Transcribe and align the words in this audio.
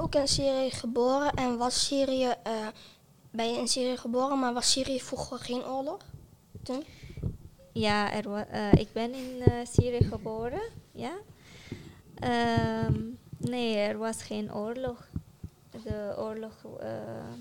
ook 0.00 0.14
in 0.14 0.28
Syrië 0.28 0.70
geboren 0.70 1.34
en 1.34 1.56
was 1.56 1.86
Syrië, 1.86 2.34
eh, 2.42 2.66
ben 3.30 3.52
je 3.52 3.58
in 3.58 3.68
Syrië 3.68 3.96
geboren, 3.96 4.38
maar 4.38 4.52
was 4.52 4.70
Syrië 4.70 5.00
vroeger 5.00 5.38
geen 5.38 5.64
oorlog? 5.64 5.98
Toen? 6.62 6.84
Ja, 7.72 8.12
er 8.12 8.34
eh, 8.34 8.72
ik 8.72 8.92
ben 8.92 9.14
in 9.14 9.40
eh, 9.40 9.66
Syrië 9.66 10.04
geboren. 10.04 10.62
Ja. 10.92 11.12
Ehm, 12.14 13.00
nee, 13.36 13.76
er 13.76 13.98
was 13.98 14.22
geen 14.22 14.54
oorlog. 14.54 15.08
De 15.70 16.14
oorlog 16.18 16.54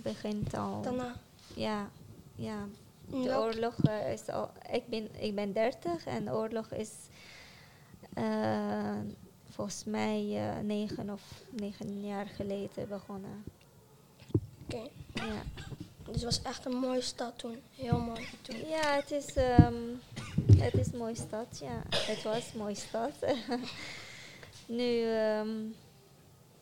begint 0.04 0.54
al. 0.54 0.82
Daarna? 0.82 1.16
Ja, 1.54 1.90
ja. 2.36 2.68
De 3.06 3.38
oorlog 3.38 3.76
is 4.14 4.28
al. 4.30 4.50
Ik 4.72 4.88
ben, 4.88 5.22
ik 5.22 5.36
ben 5.36 5.54
30 5.54 6.06
en 6.06 6.26
de 6.26 6.32
oorlog 6.32 6.72
is 6.72 6.92
eh, 8.14 9.00
volgens 9.60 9.84
mij 9.84 10.38
eh, 10.38 10.64
negen 10.64 11.10
of 11.10 11.22
negen 11.50 12.06
jaar 12.06 12.28
geleden 12.28 12.88
begonnen. 12.88 13.44
Oké. 14.64 14.90
Ja. 15.14 15.44
Dus 16.04 16.14
het 16.14 16.24
was 16.24 16.42
echt 16.42 16.66
een 16.66 16.78
mooie 16.78 17.02
stad 17.02 17.38
toen. 17.38 17.62
Heel 17.76 18.00
mooi 18.00 18.28
toen. 18.42 18.68
Ja, 18.68 18.96
het 18.96 19.12
is, 19.12 19.34
ehm, 19.34 19.74
het 20.58 20.74
is 20.74 20.92
een 20.92 20.98
mooie 20.98 21.16
stad. 21.16 21.60
Ja, 21.62 21.84
het 21.96 22.24
was 22.24 22.54
een 22.54 22.60
mooie 22.60 22.76
stad. 22.76 23.12
nu 24.80 25.04
ehm, 25.14 25.50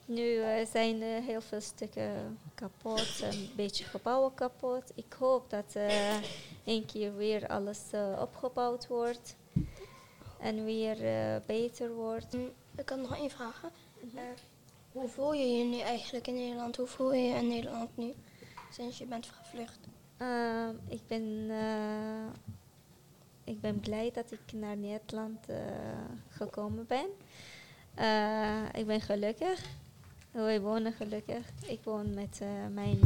nu 0.06 0.42
eh, 0.42 0.66
zijn 0.72 1.02
er 1.02 1.22
heel 1.22 1.42
veel 1.42 1.62
stukken 1.62 2.40
kapot, 2.56 3.22
een 3.22 3.50
beetje 3.56 3.84
gebouwen 3.84 4.34
kapot. 4.34 4.92
Ik 4.96 5.16
hoop 5.20 5.50
dat 5.50 5.76
eh 5.76 6.16
een 6.66 6.86
keer 6.86 7.16
weer 7.16 7.48
alles 7.48 7.80
opgebouwd 8.20 8.88
wordt 8.88 9.36
en 10.48 10.64
weer 10.66 11.06
eh, 11.06 11.36
beter 11.46 11.94
wordt. 11.94 12.34
Hm, 12.34 12.40
Ik 12.76 12.90
had 12.90 13.00
nog 13.00 13.16
één 13.18 13.30
vraag. 13.30 13.64
Eh, 14.16 14.22
hoe 14.92 15.08
voel 15.08 15.34
je 15.34 15.46
je 15.58 15.64
nu 15.64 15.80
eigenlijk 15.80 16.28
in 16.28 16.34
Nederland? 16.34 16.76
Hoe 16.76 16.88
voel 16.88 17.14
je 17.14 17.22
je 17.22 17.36
in 17.36 17.48
Nederland 17.48 17.98
nu? 17.98 18.14
Sinds 18.72 18.98
je 18.98 19.06
bent 19.06 19.26
gevlucht. 19.26 19.80
Ehm, 20.18 20.74
ik, 20.88 21.02
ben, 21.08 21.46
eh, 21.50 22.26
ik 23.44 23.62
ben 23.62 23.80
blij 23.80 24.12
dat 24.14 24.32
ik 24.32 24.52
naar 24.54 24.78
Nederland 24.78 25.46
gekomen 26.30 26.86
ben. 26.88 27.08
Ik 28.74 28.86
ben 28.86 29.02
gelukkig. 29.02 29.66
Wij 30.32 30.62
wonen 30.62 30.94
gelukkig. 30.94 31.50
Ik 31.66 31.80
woon 31.84 32.14
met 32.14 32.40
mijn 32.74 33.00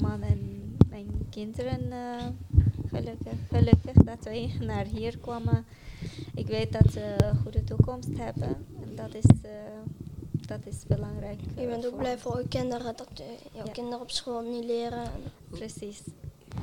man 0.00 0.22
en 0.22 0.76
mijn 0.90 1.26
kinderen 1.30 1.88
gelukkig. 2.94 3.32
Gelukkig 3.48 3.92
dat 4.04 4.24
wij 4.24 4.56
naar 4.60 4.84
hier 4.84 5.18
kwamen. 5.18 5.66
Ik 6.34 6.46
weet 6.46 6.72
dat 6.72 6.92
ze 6.92 7.14
een 7.24 7.36
goede 7.42 7.64
toekomst 7.64 8.08
hebben. 8.16 8.66
En 8.82 8.94
dat 8.96 9.14
is, 9.14 9.24
eh, 9.42 9.50
dat 10.46 10.60
is 10.64 10.76
belangrijk. 10.86 11.40
Je 11.54 11.60
eh, 11.60 11.66
bent 11.68 11.86
ook 11.86 11.96
blij 11.96 12.18
voor 12.18 12.38
je 12.40 12.48
kinderen 12.48 12.96
dat 12.96 13.08
eh, 13.14 13.26
jouw 13.52 13.64
Ja. 13.66 13.72
kinderen 13.72 14.00
op 14.00 14.10
school 14.10 14.42
niet 14.42 14.64
leren. 14.64 15.02
En 15.02 15.22
Precies. 15.50 16.00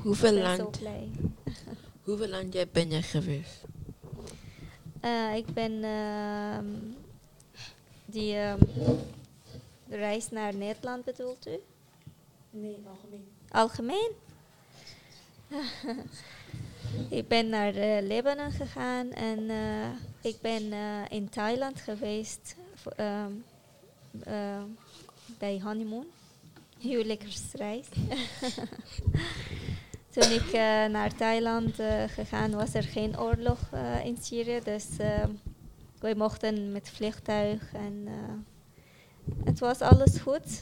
Hoeveel 0.01 0.35
Ik 0.35 0.43
ben 0.43 0.55
zo 0.55 0.63
land, 0.63 0.79
blij. 0.79 1.09
hoeveel 2.05 2.27
land 2.27 2.53
jij 2.53 2.67
ben 2.71 2.89
je 2.89 3.01
geweest? 3.01 3.61
Eh, 4.99 5.35
ik 5.35 5.45
ben 5.53 5.83
ehm, 5.83 6.66
die 8.05 8.35
ehm, 8.35 8.59
de 9.88 9.95
reis 9.95 10.29
naar 10.29 10.55
Nederland 10.55 11.05
bedoelt 11.05 11.47
u? 11.47 11.59
Nee, 12.49 12.77
algemeen. 12.88 13.27
Algemeen? 13.49 14.11
ik 17.19 17.27
ben 17.27 17.49
naar 17.49 17.75
eh, 17.75 18.07
Libanon 18.07 18.52
gegaan 18.52 19.11
en 19.11 19.49
eh, 19.49 19.89
ik 20.21 20.41
ben 20.41 20.73
eh, 20.73 21.02
in 21.09 21.30
Thailand 21.30 21.81
geweest 21.81 22.55
ehm, 22.95 23.31
eh, 24.23 24.63
bij 25.38 25.61
honeymoon. 25.63 26.05
Huwelijksreis. 26.77 27.88
Toen 30.09 30.31
ik 30.31 30.52
naar 30.91 31.16
Thailand 31.16 31.75
gegaan 32.07 32.52
was 32.52 32.73
er 32.73 32.83
geen 32.83 33.19
oorlog 33.19 33.59
in 34.03 34.18
Syrië, 34.22 34.59
dus 34.63 34.85
eh, 34.97 35.23
wij 36.00 36.16
mochten 36.16 36.72
met 36.72 36.89
vliegtuig 36.89 37.73
en 37.73 38.07
het 39.44 39.59
was 39.59 39.81
alles 39.81 40.18
goed. 40.18 40.59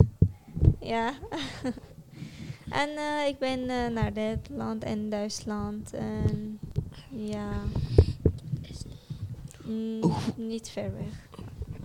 Ja. 0.80 1.14
en 2.70 2.90
eh, 2.90 3.28
ik 3.28 3.40
ben 3.40 3.70
eh, 3.70 3.88
naar 3.88 4.12
Nederland 4.12 4.84
en 4.84 5.10
Duitsland 5.10 5.94
en 5.94 6.60
ja, 7.10 7.62
Mm, 9.70 10.14
niet 10.36 10.70
ver 10.70 10.92
weg, 10.94 11.28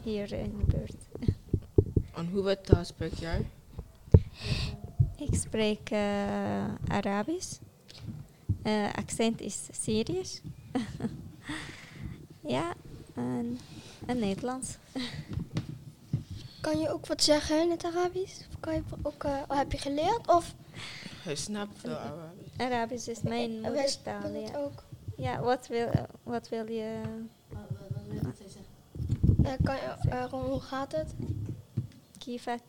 hier 0.03 0.33
in 0.33 0.59
de 0.59 0.77
buurt. 0.77 0.95
En 2.15 2.29
hoeveel 2.33 2.61
taal 2.61 2.85
spreek 2.85 3.15
jij? 3.15 3.47
Ik 5.17 5.35
spreek 5.35 5.91
eh, 5.91 6.65
Arabisch. 6.89 7.59
Eh, 8.63 8.93
accent 8.95 9.41
is 9.41 9.69
Syrisch. 9.83 10.41
ja, 12.55 12.75
en, 13.15 13.59
en 14.07 14.19
Nederlands. 14.19 14.77
Kan 16.61 16.79
je 16.79 16.93
ook 16.93 17.07
wat 17.07 17.23
zeggen 17.23 17.61
in 17.61 17.71
het 17.71 17.85
Arabisch? 17.85 18.39
Of 18.39 18.61
kan 18.61 18.75
je 18.75 18.83
ook, 19.03 19.25
eh, 19.25 19.43
heb 19.49 19.73
je 19.73 19.79
geleerd? 19.79 20.29
Of 20.29 20.55
Hij 21.25 21.35
snapt 21.35 21.79
veel 21.81 21.97
Arabisch. 21.97 22.57
Arabisch 22.59 23.09
is 23.09 23.23
mijn 23.23 23.65
Eh, 23.65 23.71
moedertaal. 23.71 24.23
doen 24.23 24.35
het 24.43 24.49
Ja, 24.51 24.57
ook. 24.59 24.83
ja 25.17 25.41
wat, 25.41 25.67
wil, 25.67 25.91
wat 26.23 26.49
wil 26.49 26.71
je? 26.71 27.01
Wat, 27.49 27.59
wil 28.09 28.17
je 28.39 28.49
zeggen? 28.49 29.65
Eh, 29.67 30.23
eh, 30.23 30.31
hoe 30.33 30.61
gaat 30.61 30.93
het? 30.93 31.15
Kivak? 32.19 32.61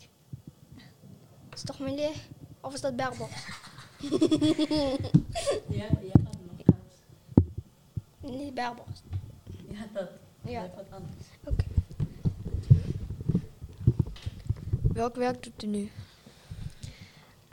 Is 1.54 1.62
het 1.62 1.66
toch 1.66 1.80
meneer? 1.80 2.14
Of 2.62 2.74
is 2.74 2.82
dat 2.82 2.96
Berbers? 2.96 3.20
Ja, 5.70 5.86
hebt 6.12 6.24
wat 6.24 6.38
nog. 8.22 8.32
Niet 8.38 8.54
Berbers. 8.54 9.02
Ja, 9.70 9.88
dat. 9.94 10.10
Ja. 10.42 10.62
wat 10.76 10.86
anders. 10.90 11.26
Welk 14.94 15.16
werk 15.16 15.44
doet 15.44 15.64
u 15.64 15.68
nu? 15.68 15.92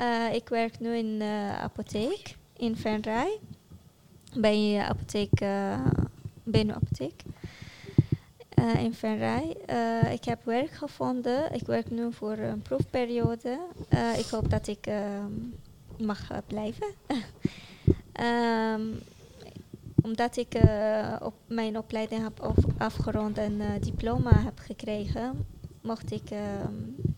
Eh, 0.03 0.35
ik 0.35 0.49
werk 0.49 0.81
nu 0.81 0.97
in 0.97 1.19
de 1.19 1.53
apotheek 1.61 2.37
in 2.57 2.77
Venray. 2.77 3.39
Bij 4.37 4.85
apotheek, 4.89 5.41
uh, 5.41 5.79
apotheek. 6.69 7.23
Uh, 8.59 8.83
in 8.83 8.95
Venray. 8.95 9.57
Ik 10.13 10.25
heb 10.25 10.45
werk 10.45 10.71
gevonden. 10.71 11.55
Ik 11.55 11.67
werk 11.67 11.91
nu 11.91 12.13
voor 12.13 12.39
een 12.39 12.63
proefperiode. 12.63 13.59
Ik 14.17 14.27
hoop 14.31 14.51
dat 14.51 14.67
ik 14.67 14.87
um, 14.87 15.55
mag 15.99 16.29
blijven. 16.47 16.87
um, 18.21 19.01
omdat 20.09 20.37
ik 20.37 20.55
op 21.21 21.35
mijn 21.47 21.79
opleiding 21.79 22.23
heb 22.23 22.41
af 22.41 22.57
afgerond 22.79 23.39
en 23.39 23.61
diploma 23.81 24.43
heb 24.43 24.59
gekregen, 24.59 25.47
mocht 25.81 26.13
ik 26.13 26.31
um, 26.31 27.12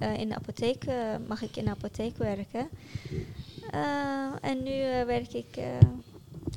uh, 0.00 0.18
in 0.18 0.28
de 0.28 0.34
apotheek, 0.34 0.84
mag 1.26 1.42
ik 1.42 1.56
in 1.56 1.64
de 1.64 1.70
apotheek 1.70 2.16
werken. 2.16 2.68
Uh, 3.74 4.32
en 4.40 4.62
nu 4.62 5.04
werk 5.06 5.32
ik 5.32 5.58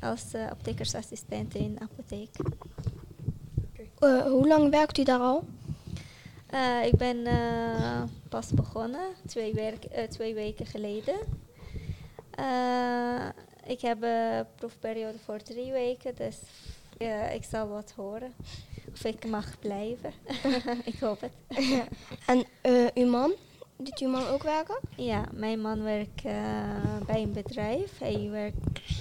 als 0.00 0.34
apothekersassistent 0.34 1.54
in 1.54 1.74
de 1.74 1.80
apotheek. 1.80 2.30
Hoe 4.30 4.46
lang 4.46 4.70
werkt 4.70 4.98
u 4.98 5.02
daar 5.02 5.20
al? 5.20 5.44
Ik 6.84 6.96
ben 6.96 7.26
pas 8.28 8.50
begonnen, 8.50 9.06
twee, 9.26 9.54
werk, 9.54 9.86
twee 10.08 10.34
weken 10.34 10.66
geleden. 10.66 11.18
ik 13.66 13.80
heb 13.80 14.02
een 14.02 14.46
proefperiode 14.54 15.18
voor 15.24 15.42
drie 15.42 15.72
weken, 15.72 16.14
dus 16.14 16.36
ik 17.34 17.44
zal 17.50 17.68
wat 17.68 17.92
horen. 17.96 18.32
Of 18.92 19.04
ik 19.04 19.26
mag 19.26 19.58
blijven. 19.58 20.12
ik 20.92 20.98
hoop 21.00 21.20
het. 21.20 21.32
en 22.26 22.44
uw 22.94 23.10
man? 23.10 23.32
Doet 23.76 23.98
uw 23.98 24.08
man 24.08 24.26
ook 24.26 24.42
werken? 24.42 24.78
Ja, 24.96 25.24
mijn 25.32 25.60
man 25.60 25.82
werkt 25.82 26.22
bij 27.06 27.22
een 27.22 27.32
bedrijf. 27.32 27.98
Hij 27.98 28.28
werkt 28.30 28.56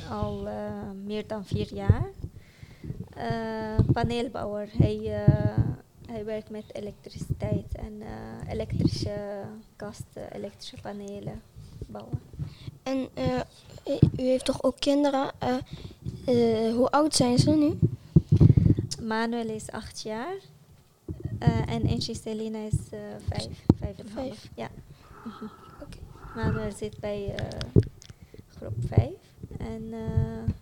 al 0.10 0.48
meer 1.06 1.28
dan 1.28 1.46
vier 1.46 1.74
jaar. 1.74 2.10
Paneelbouwer. 3.94 4.70
Hij, 4.78 5.26
hij 6.08 6.26
werkt 6.26 6.50
met 6.50 6.64
elektriciteit 6.72 7.76
en 7.76 8.02
elektrische 8.50 9.44
kasten, 9.76 10.34
elektrische 10.34 10.78
panelen 10.82 11.42
bouwen. 11.88 12.20
En 12.84 13.10
u 14.18 14.22
heeft 14.22 14.46
toch 14.46 14.64
ook 14.64 14.80
kinderen? 14.80 15.32
hoe 16.76 16.90
oud 16.92 17.16
zijn 17.16 17.38
ze 17.38 17.52
nu? 17.52 17.80
Manuel 19.10 19.50
is 19.50 19.72
acht 19.72 20.02
jaar 20.02 20.36
en 21.66 21.88
Angie 21.88 22.16
Selina 22.16 22.60
is 22.60 22.78
vijf, 23.28 23.66
vijf 23.80 23.98
en 23.98 24.10
half. 24.10 24.48
Ja. 24.56 24.70
-hmm. 25.24 25.50
Okay. 25.82 26.02
Manuel 26.36 26.72
zit 26.72 27.00
bij 27.00 27.36
groep 28.58 28.76
vijf 28.88 29.18
en 29.58 29.94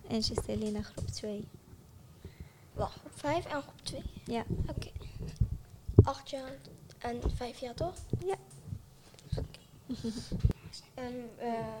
Angie 0.08 0.42
Selina 0.44 0.82
groep 0.82 1.06
twee. 1.06 1.44
Wacht, 2.78 2.98
groep 2.98 3.12
5 3.14 3.44
en 3.44 3.62
groep 3.62 3.80
2? 3.82 4.02
Ja. 4.24 4.44
Oké. 4.48 4.70
Okay. 4.70 4.92
8 6.02 6.30
jaar 6.30 6.52
en 6.98 7.20
5 7.34 7.58
jaar 7.58 7.74
toch? 7.74 7.94
Ja. 8.24 8.36
En, 10.94 11.30
eh, 11.38 11.76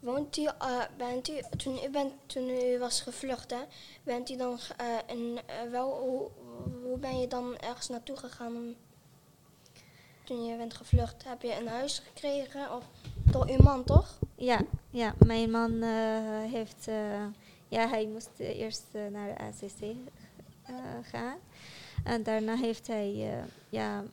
woont 0.00 0.36
u, 0.36 0.44
eh, 0.44 0.82
bent 0.96 1.28
u, 1.28 1.40
toen 1.56 1.78
u, 1.84 1.88
bent, 1.90 2.12
toen 2.26 2.48
u 2.48 2.78
was 2.78 3.00
gevlucht, 3.00 3.50
hè, 3.50 3.60
bent 4.02 4.30
u 4.30 4.36
dan 4.36 4.58
in, 5.06 5.40
eh, 5.46 5.70
wel, 5.70 5.98
hoe, 5.98 6.28
hoe 6.82 6.98
ben 6.98 7.20
je 7.20 7.26
dan 7.26 7.56
ergens 7.56 7.88
naartoe 7.88 8.16
gegaan? 8.16 8.74
toen 10.24 10.44
je 10.44 10.56
bent 10.56 10.74
gevlucht, 10.74 11.24
heb 11.24 11.42
je 11.42 11.56
een 11.56 11.68
huis 11.68 11.98
gekregen? 11.98 12.74
Of 12.74 12.84
door 13.30 13.48
uw 13.48 13.62
man, 13.62 13.84
toch? 13.84 14.18
Ja, 14.34 14.60
ja 14.90 15.14
mijn 15.26 15.50
man 15.50 15.82
heeft... 16.50 16.84
ja, 17.68 17.88
hij 17.88 18.06
moest 18.06 18.30
eerst 18.38 18.84
naar 19.10 19.34
de 19.34 19.44
ACC 19.44 19.96
gaan. 21.02 21.38
En 22.04 22.22
daarna 22.22 22.56
heeft 22.56 22.86
hij 22.86 23.42
ja, 23.68 24.04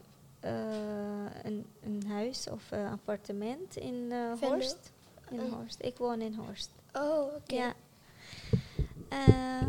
een, 1.43 1.65
een 1.83 2.03
huis 2.07 2.49
of 2.49 2.71
appartement 2.71 3.75
in? 3.75 4.13
Horst. 4.39 4.93
In 5.29 5.39
Oh. 5.39 5.53
Horst. 5.53 5.81
Ik 5.81 5.97
woon 5.97 6.21
in 6.21 6.33
Horst. 6.33 6.69
Oh, 6.93 7.35
oké. 7.35 7.55
Ja. 7.55 7.73
Eh, 9.09 9.61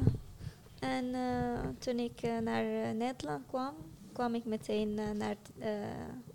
en 0.78 1.14
eh, 1.14 1.68
toen 1.78 1.98
ik 1.98 2.22
eh, 2.22 2.38
naar 2.38 2.94
Nederland 2.94 3.46
kwam, 3.46 3.74
kwam 4.12 4.34
ik 4.34 4.44
meteen 4.44 4.94
naar 4.94 5.36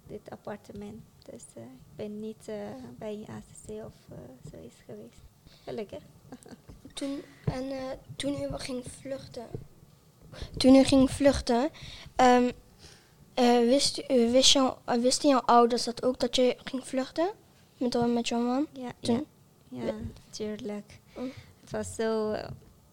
dit 0.08 0.30
appartement. 0.30 1.02
Dus 1.30 1.44
ik 1.56 1.96
ben 1.96 2.20
niet 2.20 2.52
bij 2.98 3.26
ACC 3.28 3.86
of 3.86 3.94
zoiets 4.52 4.82
geweest. 4.86 5.22
Gelukkig. 5.64 6.04
Toen, 6.94 7.22
en 7.46 7.72
toen 8.16 8.42
u 8.42 8.58
ging 8.58 8.84
vluchten, 9.00 9.48
toen 10.58 10.76
u 10.76 10.84
ging 10.84 11.12
vluchten, 11.12 11.70
ehm, 12.16 12.52
eh, 13.34 13.60
wist, 13.60 14.04
u, 14.08 14.32
wist 14.32 14.54
jou, 14.54 14.74
wisten 14.86 15.30
jouw 15.30 15.40
ouders 15.40 15.84
dat 15.84 16.04
ook 16.04 16.20
dat 16.20 16.36
je 16.36 16.58
ging 16.64 16.88
vluchten? 16.88 17.32
Met, 17.82 18.14
met 18.14 18.28
jouw 18.28 18.40
man? 18.40 18.68
Ja, 18.74 18.82
ja, 18.82 18.94
Toen? 19.00 19.26
ja, 19.70 19.94
tuurlijk. 20.30 21.00
Oh. 21.16 21.24
Het 21.62 21.72
was 21.72 21.96
zo 21.96 22.32
eh, 22.32 22.50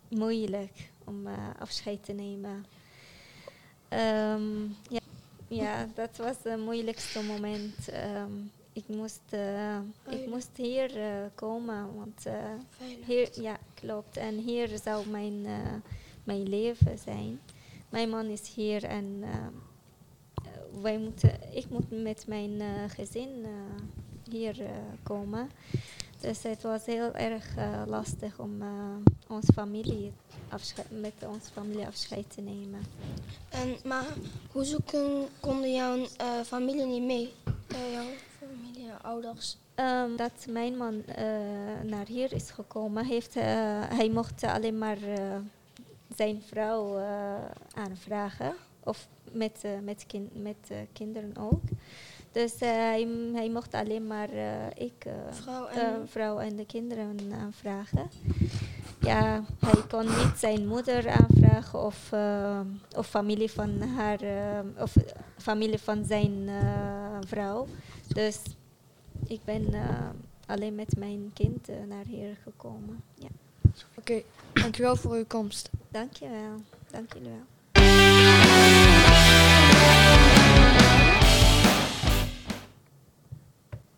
moeilijk 0.09 0.91
om 1.05 1.27
eh, 1.27 1.35
afscheid 1.59 2.05
te 2.05 2.13
nemen. 2.13 2.67
Ehm, 3.89 4.63
ja, 4.89 5.01
ja, 5.49 5.89
dat 5.95 6.17
was 6.17 6.37
het 6.43 6.61
moeilijkste 6.61 7.23
moment. 7.23 7.89
Ehm, 7.89 8.33
ik, 8.73 8.85
moest, 8.87 9.21
eh, 9.29 9.77
ik 9.77 9.83
Huilen. 10.03 10.29
moest 10.29 10.57
hier 10.57 10.91
komen, 11.35 11.95
want 11.97 12.25
hier, 13.07 13.41
ja, 13.41 13.59
klopt. 13.75 14.17
En 14.17 14.39
hier 14.39 14.79
zou 14.85 15.09
mijn, 15.09 15.47
mijn 16.25 16.49
leven 16.49 16.99
zijn. 16.99 17.41
Mijn 17.89 18.09
man 18.09 18.27
is 18.27 18.55
hier 18.55 18.85
en 18.85 19.25
wij 20.83 20.99
moeten, 20.99 21.57
ik 21.57 21.71
moet 21.71 22.03
met 22.03 22.27
mijn 22.27 22.61
gezin 22.91 23.47
hier 24.31 24.63
eh, 24.63 24.71
komen. 25.03 25.51
Dus 26.21 26.43
het 26.43 26.63
was 26.63 26.87
heel 26.87 27.15
erg 27.15 27.57
eh, 27.57 27.83
lastig 27.87 28.39
om 28.39 28.63
eh, 28.63 28.69
onze 29.29 29.53
familie 29.53 30.13
met 30.89 31.13
onze 31.27 31.51
familie 31.53 31.87
afscheid 31.87 32.31
te 32.35 32.41
nemen. 32.41 32.81
En, 33.49 33.77
maar 33.85 34.07
hoezo 34.53 34.79
kon, 34.91 35.27
konden 35.41 35.73
jouw 35.73 36.07
familie 36.45 36.87
niet 36.87 37.03
mee? 37.03 37.33
Jouw 37.93 38.07
familie, 38.39 38.85
jouw 38.85 38.99
ouders? 39.03 39.57
Ehm, 39.75 40.17
dat 40.17 40.47
mijn 40.49 40.77
man 40.77 41.03
naar 41.83 42.07
hier 42.07 42.33
is 42.33 42.51
gekomen, 42.51 43.05
heeft, 43.05 43.35
hij 43.35 44.11
mocht 44.11 44.43
alleen 44.43 44.79
maar 44.79 44.99
zijn 46.17 46.43
vrouw 46.43 46.99
aanvragen. 47.75 48.55
Of 48.85 49.09
met, 49.33 49.65
met, 49.83 50.07
met 50.33 50.71
kinderen 50.93 51.37
ook. 51.37 51.63
Dus 52.39 52.59
eh, 52.59 52.69
hij, 52.69 53.09
hij 53.33 53.51
mocht 53.51 53.75
alleen 53.75 54.07
maar 54.07 54.31
eh, 54.31 54.67
ik, 54.75 55.05
eh, 55.05 55.13
Vrouw 55.31 55.69
de 55.69 55.81
en... 55.81 56.09
vrouw 56.09 56.39
en 56.39 56.57
de 56.57 56.67
kinderen 56.67 57.19
aanvragen. 57.41 58.11
Ja, 59.01 59.45
hij 59.59 59.83
kon 59.89 60.05
niet 60.05 60.33
zijn 60.37 60.67
moeder 60.67 61.11
aanvragen 61.11 61.85
of, 61.85 62.13
of 62.97 63.07
familie 63.07 63.51
van 63.51 63.83
haar 63.83 64.19
of 64.79 64.97
familie 65.37 65.79
van 65.79 66.05
zijn 66.05 66.49
vrouw. 67.27 67.67
Dus 68.07 68.43
ik 69.27 69.41
ben 69.45 69.67
alleen 70.47 70.75
met 70.75 70.97
mijn 70.97 71.31
kind 71.35 71.69
naar 71.89 72.05
hier 72.05 72.37
gekomen. 72.43 73.03
Ja. 73.15 73.29
Oké, 73.95 74.23
dankjewel 74.53 74.97
voor 74.97 75.15
uw 75.15 75.27
komst. 75.27 75.71
Dankjewel. 75.89 76.63
Dank 76.91 77.13
jullie 77.13 77.29
wel. 77.29 77.58